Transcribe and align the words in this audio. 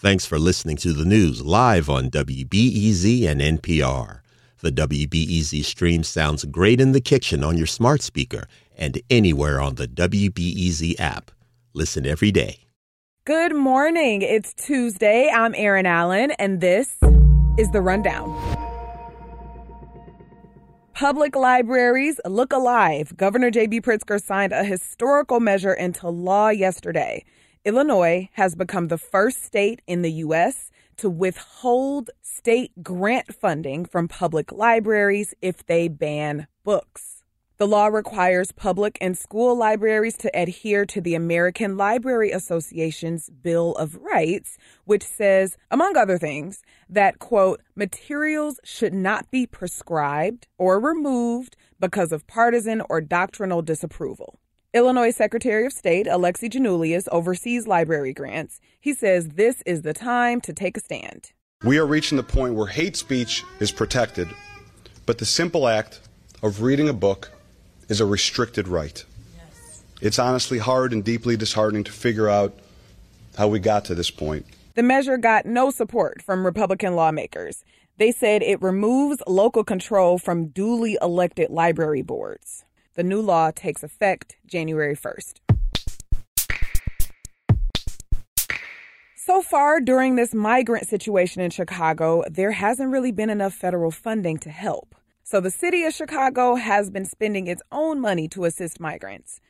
Thanks 0.00 0.24
for 0.24 0.38
listening 0.38 0.78
to 0.78 0.94
the 0.94 1.04
news 1.04 1.42
live 1.42 1.90
on 1.90 2.08
WBEZ 2.08 3.26
and 3.28 3.38
NPR. 3.38 4.20
The 4.62 4.72
WBEZ 4.72 5.62
stream 5.62 6.04
sounds 6.04 6.46
great 6.46 6.80
in 6.80 6.92
the 6.92 7.02
kitchen 7.02 7.44
on 7.44 7.58
your 7.58 7.66
smart 7.66 8.00
speaker 8.00 8.46
and 8.74 8.98
anywhere 9.10 9.60
on 9.60 9.74
the 9.74 9.86
WBEZ 9.86 10.98
app. 10.98 11.30
Listen 11.74 12.06
every 12.06 12.30
day. 12.30 12.60
Good 13.26 13.54
morning. 13.54 14.22
It's 14.22 14.54
Tuesday. 14.54 15.28
I'm 15.28 15.54
Erin 15.54 15.84
Allen, 15.84 16.30
and 16.38 16.62
this 16.62 16.96
is 17.58 17.70
The 17.70 17.82
Rundown. 17.82 18.30
Public 20.94 21.36
libraries 21.36 22.18
look 22.24 22.54
alive. 22.54 23.14
Governor 23.18 23.50
J.B. 23.50 23.82
Pritzker 23.82 24.18
signed 24.18 24.54
a 24.54 24.64
historical 24.64 25.40
measure 25.40 25.74
into 25.74 26.08
law 26.08 26.48
yesterday. 26.48 27.22
Illinois 27.62 28.30
has 28.32 28.54
become 28.54 28.88
the 28.88 28.96
first 28.96 29.44
state 29.44 29.82
in 29.86 30.00
the 30.00 30.12
U.S. 30.24 30.70
to 30.96 31.10
withhold 31.10 32.08
state 32.22 32.72
grant 32.82 33.34
funding 33.34 33.84
from 33.84 34.08
public 34.08 34.50
libraries 34.50 35.34
if 35.42 35.66
they 35.66 35.86
ban 35.86 36.46
books. 36.64 37.22
The 37.58 37.68
law 37.68 37.88
requires 37.88 38.50
public 38.50 38.96
and 39.02 39.18
school 39.18 39.54
libraries 39.54 40.16
to 40.18 40.30
adhere 40.34 40.86
to 40.86 41.02
the 41.02 41.14
American 41.14 41.76
Library 41.76 42.30
Association's 42.30 43.28
Bill 43.28 43.72
of 43.72 43.96
Rights, 43.96 44.56
which 44.86 45.04
says, 45.04 45.58
among 45.70 45.98
other 45.98 46.16
things, 46.16 46.62
that, 46.88 47.18
quote, 47.18 47.60
materials 47.76 48.58
should 48.64 48.94
not 48.94 49.30
be 49.30 49.46
prescribed 49.46 50.46
or 50.56 50.80
removed 50.80 51.58
because 51.78 52.10
of 52.10 52.26
partisan 52.26 52.80
or 52.88 53.02
doctrinal 53.02 53.60
disapproval. 53.60 54.40
Illinois 54.72 55.10
Secretary 55.10 55.66
of 55.66 55.72
State 55.72 56.06
Alexi 56.06 56.48
Giannoulias 56.48 57.08
oversees 57.10 57.66
library 57.66 58.12
grants. 58.12 58.60
He 58.78 58.94
says 58.94 59.30
this 59.30 59.64
is 59.66 59.82
the 59.82 59.92
time 59.92 60.40
to 60.42 60.52
take 60.52 60.76
a 60.76 60.80
stand. 60.80 61.32
We 61.64 61.78
are 61.78 61.86
reaching 61.86 62.16
the 62.16 62.22
point 62.22 62.54
where 62.54 62.68
hate 62.68 62.96
speech 62.96 63.44
is 63.58 63.72
protected, 63.72 64.28
but 65.06 65.18
the 65.18 65.24
simple 65.24 65.66
act 65.66 65.98
of 66.40 66.62
reading 66.62 66.88
a 66.88 66.92
book 66.92 67.32
is 67.88 68.00
a 68.00 68.06
restricted 68.06 68.68
right. 68.68 69.04
Yes. 69.34 69.82
It's 70.00 70.20
honestly 70.20 70.58
hard 70.58 70.92
and 70.92 71.02
deeply 71.02 71.36
disheartening 71.36 71.82
to 71.84 71.92
figure 71.92 72.28
out 72.28 72.56
how 73.36 73.48
we 73.48 73.58
got 73.58 73.84
to 73.86 73.96
this 73.96 74.12
point. 74.12 74.46
The 74.76 74.84
measure 74.84 75.16
got 75.16 75.46
no 75.46 75.72
support 75.72 76.22
from 76.22 76.46
Republican 76.46 76.94
lawmakers. 76.94 77.64
They 77.96 78.12
said 78.12 78.44
it 78.44 78.62
removes 78.62 79.20
local 79.26 79.64
control 79.64 80.16
from 80.16 80.46
duly 80.46 80.96
elected 81.02 81.50
library 81.50 82.02
boards. 82.02 82.64
The 83.00 83.04
new 83.04 83.22
law 83.22 83.50
takes 83.50 83.82
effect 83.82 84.36
January 84.44 84.94
1st. 84.94 85.40
So 89.16 89.40
far, 89.40 89.80
during 89.80 90.16
this 90.16 90.34
migrant 90.34 90.86
situation 90.86 91.40
in 91.40 91.50
Chicago, 91.50 92.22
there 92.30 92.52
hasn't 92.52 92.90
really 92.90 93.10
been 93.10 93.30
enough 93.30 93.54
federal 93.54 93.90
funding 93.90 94.36
to 94.40 94.50
help. 94.50 94.94
So 95.22 95.40
the 95.40 95.50
city 95.50 95.84
of 95.84 95.94
Chicago 95.94 96.56
has 96.56 96.90
been 96.90 97.06
spending 97.06 97.46
its 97.46 97.62
own 97.72 98.02
money 98.02 98.28
to 98.28 98.44
assist 98.44 98.80
migrants. 98.80 99.40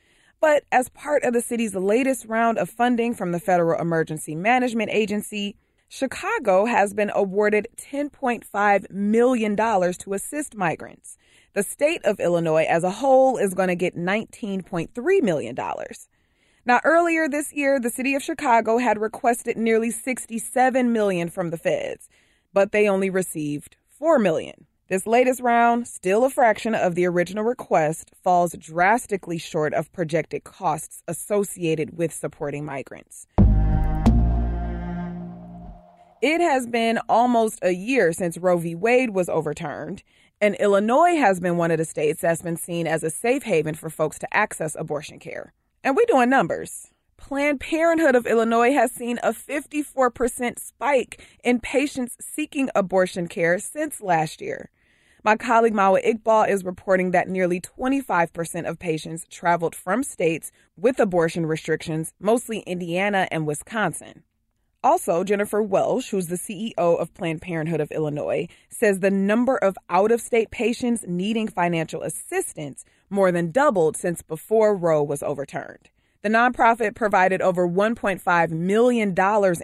But 0.40 0.62
as 0.70 0.88
part 0.88 1.24
of 1.24 1.32
the 1.32 1.42
city's 1.42 1.74
latest 1.74 2.26
round 2.26 2.56
of 2.56 2.70
funding 2.70 3.14
from 3.14 3.32
the 3.32 3.40
Federal 3.40 3.80
Emergency 3.80 4.36
Management 4.36 4.92
Agency, 4.92 5.56
Chicago 5.92 6.66
has 6.66 6.94
been 6.94 7.10
awarded 7.16 7.66
$10.5 7.76 8.90
million 8.92 9.56
to 9.56 10.12
assist 10.14 10.54
migrants. 10.54 11.18
The 11.52 11.64
state 11.64 12.00
of 12.04 12.20
Illinois 12.20 12.62
as 12.62 12.84
a 12.84 12.92
whole 12.92 13.36
is 13.38 13.54
going 13.54 13.70
to 13.70 13.74
get 13.74 13.96
$19.3 13.96 15.22
million. 15.22 15.56
Now, 16.64 16.80
earlier 16.84 17.28
this 17.28 17.52
year, 17.52 17.80
the 17.80 17.90
city 17.90 18.14
of 18.14 18.22
Chicago 18.22 18.78
had 18.78 19.00
requested 19.00 19.56
nearly 19.56 19.90
67 19.90 20.92
million 20.92 21.28
from 21.28 21.50
the 21.50 21.58
feds, 21.58 22.08
but 22.52 22.70
they 22.70 22.88
only 22.88 23.10
received 23.10 23.74
4 23.88 24.20
million. 24.20 24.66
This 24.86 25.08
latest 25.08 25.40
round, 25.40 25.88
still 25.88 26.24
a 26.24 26.30
fraction 26.30 26.76
of 26.76 26.94
the 26.94 27.06
original 27.06 27.42
request, 27.42 28.12
falls 28.22 28.54
drastically 28.56 29.38
short 29.38 29.74
of 29.74 29.92
projected 29.92 30.44
costs 30.44 31.02
associated 31.08 31.98
with 31.98 32.12
supporting 32.12 32.64
migrants. 32.64 33.26
It 36.22 36.42
has 36.42 36.66
been 36.66 36.98
almost 37.08 37.60
a 37.62 37.70
year 37.70 38.12
since 38.12 38.36
Roe 38.36 38.58
v. 38.58 38.74
Wade 38.74 39.10
was 39.10 39.30
overturned, 39.30 40.02
and 40.38 40.54
Illinois 40.56 41.16
has 41.16 41.40
been 41.40 41.56
one 41.56 41.70
of 41.70 41.78
the 41.78 41.86
states 41.86 42.20
that's 42.20 42.42
been 42.42 42.58
seen 42.58 42.86
as 42.86 43.02
a 43.02 43.08
safe 43.08 43.44
haven 43.44 43.74
for 43.74 43.88
folks 43.88 44.18
to 44.18 44.36
access 44.36 44.76
abortion 44.78 45.18
care. 45.18 45.54
And 45.82 45.96
we're 45.96 46.04
doing 46.06 46.28
numbers. 46.28 46.88
Planned 47.16 47.60
Parenthood 47.60 48.14
of 48.14 48.26
Illinois 48.26 48.72
has 48.72 48.92
seen 48.92 49.18
a 49.22 49.32
54% 49.32 50.58
spike 50.58 51.24
in 51.42 51.58
patients 51.58 52.18
seeking 52.20 52.68
abortion 52.74 53.26
care 53.26 53.58
since 53.58 54.02
last 54.02 54.42
year. 54.42 54.68
My 55.24 55.36
colleague 55.36 55.74
Mawa 55.74 56.04
Iqbal 56.04 56.50
is 56.50 56.66
reporting 56.66 57.12
that 57.12 57.30
nearly 57.30 57.62
25% 57.62 58.68
of 58.68 58.78
patients 58.78 59.24
traveled 59.30 59.74
from 59.74 60.02
states 60.02 60.52
with 60.76 61.00
abortion 61.00 61.46
restrictions, 61.46 62.12
mostly 62.20 62.58
Indiana 62.60 63.26
and 63.30 63.46
Wisconsin. 63.46 64.22
Also, 64.82 65.24
Jennifer 65.24 65.62
Welch, 65.62 66.10
who's 66.10 66.28
the 66.28 66.36
CEO 66.36 66.72
of 66.78 67.12
Planned 67.12 67.42
Parenthood 67.42 67.80
of 67.80 67.90
Illinois, 67.90 68.48
says 68.70 69.00
the 69.00 69.10
number 69.10 69.58
of 69.58 69.76
out 69.90 70.10
of 70.10 70.22
state 70.22 70.50
patients 70.50 71.04
needing 71.06 71.48
financial 71.48 72.02
assistance 72.02 72.86
more 73.10 73.30
than 73.30 73.50
doubled 73.50 73.94
since 73.98 74.22
before 74.22 74.74
Roe 74.74 75.02
was 75.02 75.22
overturned. 75.22 75.90
The 76.22 76.30
nonprofit 76.30 76.94
provided 76.94 77.42
over 77.42 77.68
$1.5 77.68 78.50
million 78.50 79.14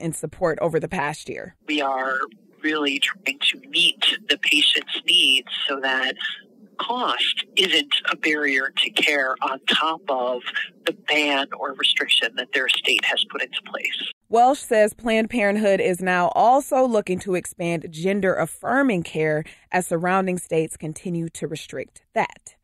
in 0.00 0.12
support 0.12 0.58
over 0.60 0.78
the 0.78 0.88
past 0.88 1.30
year. 1.30 1.54
We 1.66 1.80
are 1.80 2.18
really 2.62 2.98
trying 2.98 3.38
to 3.38 3.60
meet 3.70 4.04
the 4.28 4.36
patient's 4.38 5.00
needs 5.06 5.48
so 5.66 5.80
that 5.80 6.14
cost 6.78 7.44
isn't 7.56 7.94
a 8.10 8.16
barrier 8.16 8.72
to 8.76 8.90
care 8.90 9.34
on 9.42 9.60
top 9.66 10.00
of 10.08 10.42
the 10.84 10.92
ban 10.92 11.46
or 11.58 11.74
restriction 11.74 12.34
that 12.36 12.52
their 12.52 12.68
state 12.68 13.04
has 13.04 13.24
put 13.30 13.42
into 13.42 13.60
place. 13.62 14.12
Welch 14.28 14.58
says 14.58 14.94
Planned 14.94 15.30
Parenthood 15.30 15.80
is 15.80 16.00
now 16.00 16.28
also 16.34 16.84
looking 16.84 17.18
to 17.20 17.34
expand 17.34 17.86
gender 17.90 18.34
affirming 18.34 19.02
care 19.02 19.44
as 19.70 19.86
surrounding 19.86 20.38
states 20.38 20.76
continue 20.76 21.28
to 21.30 21.46
restrict 21.46 22.02
that. 22.14 22.56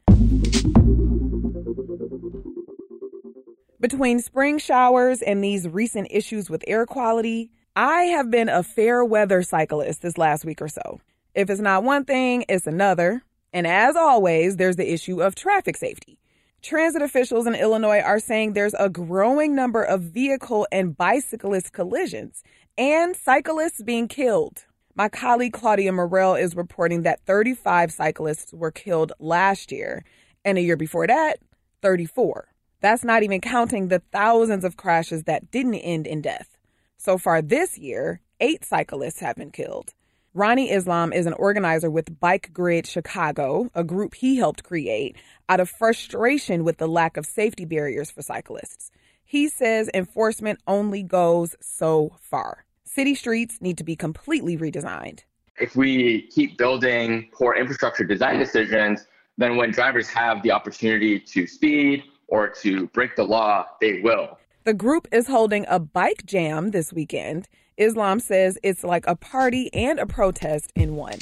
Between 3.81 4.21
spring 4.21 4.59
showers 4.59 5.23
and 5.23 5.43
these 5.43 5.69
recent 5.69 6.09
issues 6.11 6.49
with 6.49 6.63
air 6.69 6.87
quality, 6.87 7.51
I 7.75 8.03
have 8.05 8.31
been 8.31 8.49
a 8.49 8.63
fair 8.63 9.05
weather 9.05 9.43
cyclist 9.43 10.03
this 10.03 10.19
last 10.19 10.45
week 10.45 10.63
or 10.63 10.69
so. 10.69 11.01
If 11.35 11.49
it's 11.49 11.61
not 11.61 11.83
one 11.83 12.05
thing, 12.05 12.45
it's 12.49 12.67
another. 12.67 13.23
And 13.53 13.67
as 13.67 13.97
always, 13.97 14.57
there's 14.57 14.77
the 14.77 14.93
issue 14.93 15.23
of 15.23 15.35
traffic 15.35 15.77
safety. 15.77 16.19
Transit 16.63 17.03
officials 17.03 17.47
in 17.47 17.55
Illinois 17.55 18.01
are 18.01 18.21
saying 18.21 18.53
there's 18.53 18.75
a 18.75 18.89
growing 18.89 19.55
number 19.55 19.83
of 19.83 20.03
vehicle 20.03 20.67
and 20.71 20.97
bicyclist 20.97 21.73
collisions 21.73 22.43
and 22.79 23.17
cyclists 23.17 23.83
being 23.83 24.09
killed. 24.09 24.65
My 24.95 25.09
colleague 25.09 25.55
Claudia 25.55 25.93
Morell 25.93 26.35
is 26.35 26.55
reporting 26.55 27.03
that 27.03 27.25
35 27.27 27.93
cyclists 27.93 28.53
were 28.53 28.71
killed 28.71 29.13
last 29.19 29.73
year, 29.73 30.05
and 30.45 30.57
a 30.57 30.63
year 30.63 30.77
before 30.77 31.07
that, 31.07 31.39
34. 31.81 32.49
That's 32.81 33.05
not 33.05 33.23
even 33.23 33.41
counting 33.41 33.89
the 33.89 34.03
thousands 34.13 34.65
of 34.65 34.77
crashes 34.77 35.25
that 35.25 35.51
didn't 35.51 35.77
end 35.77 36.07
in 36.07 36.21
death. 36.21 36.59
So 36.97 37.19
far 37.19 37.43
this 37.43 37.79
year, 37.79 38.21
eight 38.39 38.65
cyclists 38.65 39.21
have 39.21 39.37
been 39.37 39.51
killed. 39.51 39.95
Ronnie 40.35 40.71
Islam 40.71 41.13
is 41.13 41.27
an 41.27 41.35
organizer 41.35 41.91
with 41.91 42.19
Bike 42.19 42.55
Grid 42.55 42.87
Chicago, 42.87 43.71
a 43.75 43.85
group 43.85 44.15
he 44.15 44.37
helped 44.37 44.65
create 44.65 45.15
out 45.51 45.61
of 45.61 45.69
frustration 45.69 46.65
with 46.65 46.79
the 46.79 46.89
lack 46.89 47.19
of 47.19 47.27
safety 47.27 47.67
barriers 47.67 48.11
for 48.11 48.23
cyclists. 48.23 48.91
He 49.23 49.47
says 49.47 49.91
enforcement 49.93 50.61
only 50.67 51.03
goes 51.03 51.55
so 51.61 52.17
far. 52.19 52.65
City 52.83 53.15
streets 53.15 53.59
need 53.61 53.77
to 53.77 53.85
be 53.85 53.95
completely 53.95 54.57
redesigned. 54.57 55.21
If 55.61 55.77
we 55.77 56.23
keep 56.29 56.57
building 56.57 57.29
poor 57.35 57.55
infrastructure 57.55 58.05
design 58.05 58.39
decisions, 58.39 59.07
then 59.37 59.57
when 59.57 59.71
drivers 59.71 60.09
have 60.09 60.43
the 60.43 60.51
opportunity 60.51 61.21
to 61.21 61.47
speed 61.47 62.05
or 62.29 62.49
to 62.63 62.87
break 62.89 63.17
the 63.17 63.25
law, 63.25 63.67
they 63.83 64.01
will. 64.01 64.39
The 64.65 64.73
group 64.73 65.09
is 65.13 65.27
holding 65.27 65.67
a 65.69 65.79
bike 65.79 66.25
jam 66.25 66.71
this 66.71 66.91
weekend. 66.91 67.49
Islam 67.83 68.21
says 68.21 68.59
it's 68.63 68.85
like 68.85 69.07
a 69.07 69.17
party 69.17 69.73
and 69.75 69.99
a 69.99 70.07
protest 70.07 70.73
in 70.75 70.97
one. 70.97 71.19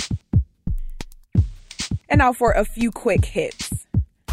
And 2.09 2.19
now 2.19 2.33
for 2.33 2.53
a 2.53 2.65
few 2.65 2.91
quick 2.91 3.25
hits. 3.25 3.87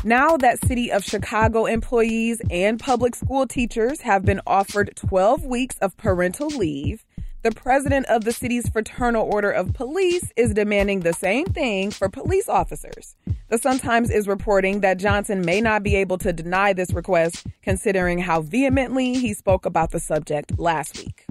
Now 0.04 0.38
that 0.38 0.64
City 0.66 0.92
of 0.92 1.04
Chicago 1.04 1.66
employees 1.66 2.42
and 2.50 2.80
public 2.80 3.16
school 3.16 3.48
teachers 3.48 4.02
have 4.02 4.26
been 4.26 4.42
offered 4.46 4.96
12 4.96 5.44
weeks 5.44 5.78
of 5.80 5.98
parental 5.98 6.48
leave, 6.48 7.04
the 7.44 7.52
president 7.52 8.08
of 8.08 8.24
the 8.24 8.34
city's 8.34 8.68
Fraternal 8.68 9.24
Order 9.32 9.52
of 9.52 9.74
Police 9.74 10.32
is 10.36 10.54
demanding 10.54 11.02
the 11.02 11.14
same 11.14 11.46
thing 11.46 11.92
for 11.92 12.10
police 12.10 12.50
officers. 12.50 13.16
The 13.50 13.60
Sun 13.60 13.80
Times 13.80 14.10
is 14.10 14.28
reporting 14.28 14.82
that 14.82 14.98
Johnson 14.98 15.46
may 15.46 15.62
not 15.62 15.84
be 15.84 15.96
able 15.96 16.18
to 16.18 16.34
deny 16.34 16.74
this 16.74 16.94
request, 16.94 17.46
considering 17.62 18.20
how 18.20 18.42
vehemently 18.42 19.14
he 19.14 19.34
spoke 19.34 19.66
about 19.66 19.92
the 19.92 20.00
subject 20.00 20.60
last 20.60 20.98
week. 20.98 21.27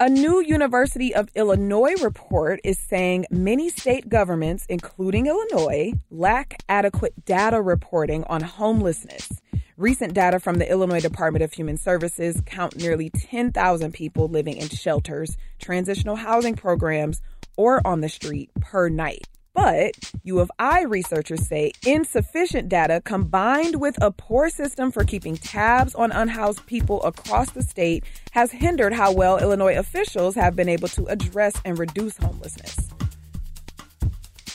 A 0.00 0.08
new 0.08 0.40
University 0.40 1.12
of 1.12 1.28
Illinois 1.34 2.00
report 2.00 2.60
is 2.62 2.78
saying 2.78 3.26
many 3.32 3.68
state 3.68 4.08
governments, 4.08 4.64
including 4.68 5.26
Illinois, 5.26 5.92
lack 6.08 6.62
adequate 6.68 7.24
data 7.24 7.60
reporting 7.60 8.22
on 8.28 8.42
homelessness. 8.42 9.28
Recent 9.76 10.14
data 10.14 10.38
from 10.38 10.58
the 10.58 10.70
Illinois 10.70 11.00
Department 11.00 11.42
of 11.42 11.52
Human 11.52 11.76
Services 11.76 12.40
count 12.46 12.76
nearly 12.76 13.10
10,000 13.10 13.92
people 13.92 14.28
living 14.28 14.56
in 14.58 14.68
shelters, 14.68 15.36
transitional 15.58 16.14
housing 16.14 16.54
programs, 16.54 17.20
or 17.56 17.84
on 17.84 18.00
the 18.00 18.08
street 18.08 18.50
per 18.60 18.88
night. 18.88 19.26
But 19.60 20.12
U 20.22 20.38
of 20.38 20.52
I 20.60 20.82
researchers 20.82 21.48
say 21.48 21.72
insufficient 21.84 22.68
data 22.68 23.02
combined 23.04 23.80
with 23.80 24.00
a 24.00 24.12
poor 24.12 24.50
system 24.50 24.92
for 24.92 25.02
keeping 25.02 25.36
tabs 25.36 25.96
on 25.96 26.12
unhoused 26.12 26.64
people 26.66 27.02
across 27.02 27.50
the 27.50 27.64
state 27.64 28.04
has 28.30 28.52
hindered 28.52 28.92
how 28.92 29.12
well 29.12 29.36
Illinois 29.38 29.76
officials 29.76 30.36
have 30.36 30.54
been 30.54 30.68
able 30.68 30.86
to 30.90 31.06
address 31.06 31.54
and 31.64 31.76
reduce 31.76 32.16
homelessness. 32.18 32.88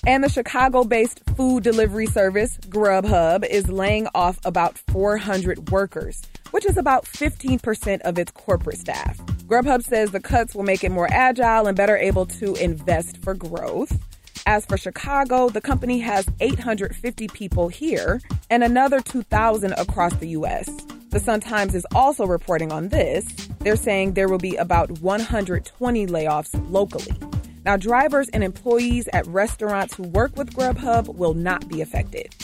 And 0.08 0.24
the 0.24 0.30
Chicago 0.30 0.86
based 0.86 1.20
food 1.36 1.64
delivery 1.64 2.08
service, 2.08 2.58
Grubhub, 2.70 3.46
is 3.46 3.68
laying 3.68 4.08
off 4.16 4.40
about 4.46 4.78
400 4.88 5.70
workers, 5.70 6.22
which 6.52 6.66
is 6.66 6.78
about 6.78 7.04
15% 7.04 8.00
of 8.04 8.18
its 8.18 8.32
corporate 8.32 8.78
staff. 8.78 9.18
Grubhub 9.48 9.84
says 9.84 10.12
the 10.12 10.22
cuts 10.22 10.56
will 10.56 10.64
make 10.64 10.86
it 10.86 10.94
more 10.94 11.12
agile 11.12 11.68
and 11.68 11.76
better 11.76 11.98
able 11.98 12.26
to 12.26 12.56
invest 12.56 13.22
for 13.22 13.34
growth. 13.34 14.00
As 14.46 14.66
for 14.66 14.78
Chicago, 14.78 15.48
the 15.48 15.62
company 15.62 16.00
has 16.00 16.28
850 16.42 17.30
people 17.30 17.70
here 17.70 18.20
and 18.50 18.62
another 18.62 19.00
2,000 19.00 19.72
across 19.74 20.14
the 20.16 20.28
U.S. 20.30 20.70
The 21.12 21.20
Sun 21.20 21.40
Times 21.40 21.74
is 21.74 21.86
also 21.96 22.26
reporting 22.26 22.72
on 22.72 22.90
this. 22.90 23.26
They're 23.60 23.78
saying 23.78 24.14
there 24.14 24.28
will 24.28 24.38
be 24.38 24.58
about 24.58 25.00
120 25.00 26.08
layoffs 26.08 26.52
locally. 26.70 27.16
Now, 27.64 27.78
drivers 27.78 28.28
and 28.30 28.44
employees 28.44 29.08
at 29.14 29.26
restaurants 29.28 29.94
who 29.96 30.04
work 30.04 30.36
with 30.36 30.54
Grubhub 30.54 31.16
will 31.16 31.34
not 31.34 31.70
be 31.70 31.80
affected. 31.80 32.36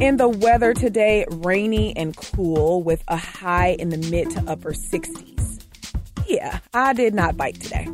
In 0.00 0.16
the 0.16 0.28
weather 0.28 0.72
today, 0.72 1.26
rainy 1.30 1.94
and 1.94 2.16
cool 2.16 2.82
with 2.82 3.04
a 3.08 3.16
high 3.16 3.76
in 3.78 3.90
the 3.90 3.98
mid 3.98 4.30
to 4.30 4.42
upper 4.50 4.72
60s. 4.72 5.62
Yeah, 6.26 6.60
I 6.72 6.94
did 6.94 7.14
not 7.14 7.36
bike 7.36 7.58
today. 7.58 7.88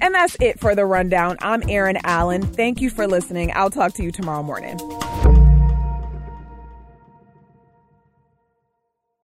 And 0.00 0.14
that's 0.14 0.36
it 0.40 0.60
for 0.60 0.74
the 0.74 0.86
rundown. 0.86 1.36
I'm 1.40 1.62
Erin 1.68 1.98
Allen. 2.04 2.42
Thank 2.42 2.80
you 2.80 2.90
for 2.90 3.06
listening. 3.06 3.52
I'll 3.54 3.70
talk 3.70 3.92
to 3.94 4.02
you 4.02 4.12
tomorrow 4.12 4.42
morning. 4.42 4.78